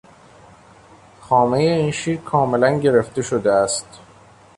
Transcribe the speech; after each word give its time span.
خامهی 1.21 1.67
این 1.67 1.91
شیر 1.91 2.17
کاملا 2.17 2.79
گرفته 2.79 3.21
شده 3.21 3.51
است. 3.53 3.99